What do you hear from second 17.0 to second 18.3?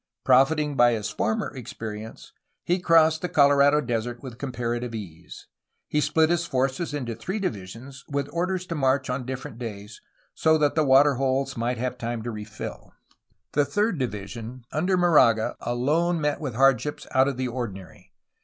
out of the ordinary.